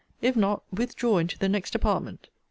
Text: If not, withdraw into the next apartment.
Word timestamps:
If 0.19 0.35
not, 0.35 0.63
withdraw 0.73 1.19
into 1.19 1.37
the 1.37 1.47
next 1.47 1.75
apartment. 1.75 2.29